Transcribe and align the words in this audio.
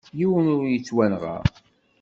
Yiwen 0.17 0.51
ur 0.57 0.63
yettwanɣa. 0.69 1.35